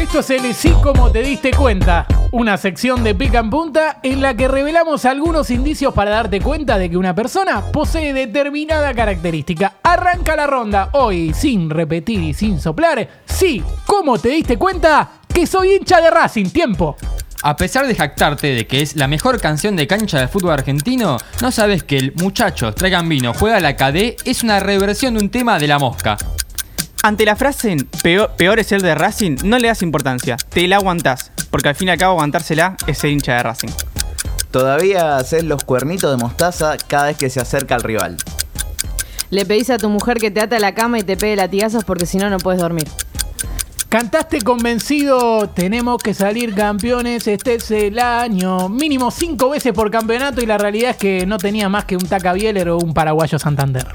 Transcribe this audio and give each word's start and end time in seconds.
Esto 0.00 0.20
es 0.20 0.30
el 0.30 0.54
Sí 0.54 0.72
como 0.82 1.12
te 1.12 1.20
diste 1.20 1.50
cuenta, 1.50 2.06
una 2.32 2.56
sección 2.56 3.04
de 3.04 3.14
pica 3.14 3.38
en 3.38 3.50
punta 3.50 4.00
en 4.02 4.22
la 4.22 4.34
que 4.34 4.48
revelamos 4.48 5.04
algunos 5.04 5.50
indicios 5.50 5.92
para 5.92 6.10
darte 6.10 6.40
cuenta 6.40 6.78
de 6.78 6.88
que 6.88 6.96
una 6.96 7.14
persona 7.14 7.70
posee 7.70 8.14
determinada 8.14 8.94
característica. 8.94 9.74
Arranca 9.82 10.34
la 10.36 10.46
ronda 10.46 10.88
hoy 10.94 11.34
sin 11.34 11.68
repetir 11.68 12.18
y 12.22 12.32
sin 12.32 12.58
soplar. 12.58 13.06
Sí, 13.26 13.62
¿cómo 13.84 14.18
te 14.18 14.30
diste 14.30 14.56
cuenta 14.56 15.20
que 15.32 15.46
soy 15.46 15.74
hincha 15.74 16.00
de 16.00 16.10
Racing? 16.10 16.48
Tiempo. 16.48 16.96
A 17.42 17.54
pesar 17.56 17.86
de 17.86 17.94
jactarte 17.94 18.54
de 18.54 18.66
que 18.66 18.80
es 18.80 18.96
la 18.96 19.06
mejor 19.06 19.38
canción 19.38 19.76
de 19.76 19.86
cancha 19.86 20.18
de 20.18 20.28
fútbol 20.28 20.52
argentino, 20.52 21.18
no 21.42 21.50
sabes 21.52 21.82
que 21.84 21.98
el 21.98 22.14
muchacho 22.14 22.72
traigan 22.72 23.06
vino, 23.06 23.34
juega 23.34 23.60
la 23.60 23.76
KD 23.76 24.16
es 24.24 24.42
una 24.42 24.60
reversión 24.60 25.14
de 25.14 25.24
un 25.24 25.30
tema 25.30 25.58
de 25.58 25.68
la 25.68 25.78
mosca. 25.78 26.16
Ante 27.02 27.24
la 27.24 27.34
frase 27.34 27.78
peor, 28.02 28.32
peor, 28.36 28.58
es 28.58 28.72
el 28.72 28.82
de 28.82 28.94
Racing, 28.94 29.36
no 29.44 29.58
le 29.58 29.68
das 29.68 29.80
importancia, 29.80 30.36
te 30.36 30.68
la 30.68 30.76
aguantás, 30.76 31.32
porque 31.50 31.70
al 31.70 31.74
fin 31.74 31.88
y 31.88 31.92
al 31.92 31.96
cabo 31.96 32.12
aguantársela 32.12 32.76
es 32.86 32.98
ser 32.98 33.10
hincha 33.10 33.36
de 33.36 33.42
Racing. 33.42 33.70
Todavía 34.50 35.16
haces 35.16 35.44
los 35.44 35.64
cuernitos 35.64 36.10
de 36.10 36.22
mostaza 36.22 36.76
cada 36.76 37.06
vez 37.06 37.16
que 37.16 37.30
se 37.30 37.40
acerca 37.40 37.74
al 37.74 37.84
rival. 37.84 38.18
Le 39.30 39.46
pedís 39.46 39.70
a 39.70 39.78
tu 39.78 39.88
mujer 39.88 40.18
que 40.18 40.30
te 40.30 40.42
ate 40.42 40.56
a 40.56 40.58
la 40.58 40.74
cama 40.74 40.98
y 40.98 41.02
te 41.02 41.16
pegue 41.16 41.36
latigazos 41.36 41.84
porque 41.84 42.04
si 42.04 42.18
no, 42.18 42.28
no 42.28 42.36
puedes 42.36 42.60
dormir. 42.60 42.86
Cantaste 43.88 44.42
convencido, 44.42 45.48
tenemos 45.48 46.02
que 46.02 46.12
salir 46.12 46.54
campeones, 46.54 47.26
este 47.26 47.54
es 47.54 47.70
el 47.70 47.98
año. 47.98 48.68
Mínimo 48.68 49.10
cinco 49.10 49.48
veces 49.48 49.72
por 49.72 49.90
campeonato 49.90 50.42
y 50.42 50.46
la 50.46 50.58
realidad 50.58 50.90
es 50.90 50.96
que 50.98 51.24
no 51.24 51.38
tenía 51.38 51.70
más 51.70 51.86
que 51.86 51.96
un 51.96 52.06
Taca 52.06 52.34
Bieler 52.34 52.68
o 52.68 52.76
un 52.76 52.92
paraguayo 52.92 53.38
Santander. 53.38 53.86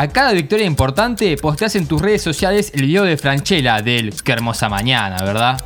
A 0.00 0.06
cada 0.06 0.30
victoria 0.30 0.64
importante 0.64 1.36
posteas 1.36 1.74
en 1.74 1.88
tus 1.88 2.00
redes 2.00 2.22
sociales 2.22 2.70
el 2.72 2.82
video 2.82 3.02
de 3.02 3.16
Franchella 3.16 3.82
del 3.82 4.14
Qué 4.22 4.30
hermosa 4.30 4.68
mañana, 4.68 5.24
¿verdad? 5.24 5.60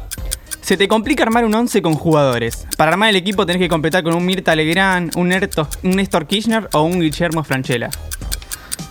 Se 0.62 0.78
te 0.78 0.88
complica 0.88 1.22
armar 1.22 1.44
un 1.44 1.54
11 1.54 1.82
con 1.82 1.92
jugadores. 1.96 2.66
Para 2.78 2.92
armar 2.92 3.10
el 3.10 3.16
equipo 3.16 3.44
tenés 3.44 3.60
que 3.60 3.68
completar 3.68 4.02
con 4.02 4.14
un 4.14 4.24
Mirta 4.24 4.56
Legrand, 4.56 5.14
un, 5.18 5.34
un 5.82 5.90
Néstor 5.90 6.26
Kirchner 6.26 6.66
o 6.72 6.80
un 6.80 7.00
Guillermo 7.00 7.44
Franchella. 7.44 7.90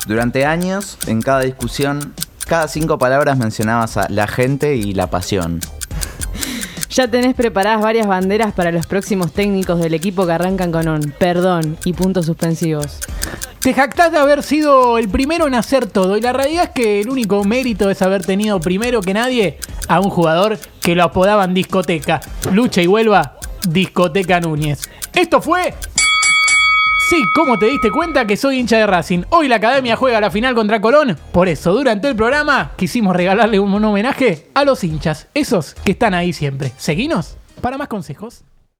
Durante 0.05 0.45
años, 0.45 0.99
en 1.07 1.23
cada 1.23 1.39
discusión, 1.39 2.13
cada 2.45 2.67
cinco 2.67 2.99
palabras 2.99 3.39
mencionabas 3.39 3.97
a 3.97 4.07
la 4.09 4.27
gente 4.27 4.75
y 4.75 4.93
la 4.93 5.09
pasión. 5.09 5.59
Ya 6.91 7.07
tenés 7.07 7.33
preparadas 7.33 7.81
varias 7.81 8.05
banderas 8.05 8.53
para 8.53 8.71
los 8.71 8.85
próximos 8.85 9.33
técnicos 9.33 9.79
del 9.79 9.95
equipo 9.95 10.27
que 10.27 10.33
arrancan 10.33 10.71
con 10.71 10.87
un 10.87 11.15
perdón 11.17 11.77
y 11.83 11.93
puntos 11.93 12.27
suspensivos. 12.27 12.99
Te 13.59 13.73
jactás 13.75 14.11
de 14.11 14.17
haber 14.17 14.41
sido 14.41 14.97
el 14.97 15.07
primero 15.07 15.45
en 15.45 15.53
hacer 15.53 15.85
todo 15.85 16.17
y 16.17 16.21
la 16.21 16.33
realidad 16.33 16.63
es 16.63 16.69
que 16.71 17.01
el 17.01 17.09
único 17.09 17.43
mérito 17.43 17.91
es 17.91 18.01
haber 18.01 18.25
tenido 18.25 18.59
primero 18.59 19.01
que 19.01 19.13
nadie 19.13 19.59
a 19.87 19.99
un 19.99 20.09
jugador 20.09 20.57
que 20.81 20.95
lo 20.95 21.03
apodaban 21.03 21.53
discoteca. 21.53 22.21
Lucha 22.51 22.81
y 22.81 22.87
vuelva, 22.87 23.37
discoteca 23.67 24.39
Núñez. 24.39 24.89
Esto 25.13 25.41
fue... 25.41 25.75
Sí, 27.07 27.21
¿cómo 27.35 27.59
te 27.59 27.65
diste 27.65 27.91
cuenta 27.91 28.25
que 28.25 28.37
soy 28.37 28.57
hincha 28.57 28.77
de 28.77 28.87
Racing? 28.87 29.23
Hoy 29.29 29.49
la 29.49 29.57
academia 29.57 29.97
juega 29.97 30.21
la 30.21 30.31
final 30.31 30.55
contra 30.55 30.79
Colón. 30.79 31.17
Por 31.33 31.49
eso, 31.49 31.73
durante 31.73 32.07
el 32.07 32.15
programa 32.15 32.71
quisimos 32.77 33.15
regalarle 33.15 33.59
un 33.59 33.83
homenaje 33.83 34.47
a 34.53 34.63
los 34.63 34.83
hinchas, 34.83 35.27
esos 35.33 35.73
que 35.73 35.91
están 35.91 36.13
ahí 36.13 36.31
siempre. 36.31 36.71
Seguinos 36.77 37.35
para 37.61 37.77
más 37.77 37.89
consejos. 37.89 38.43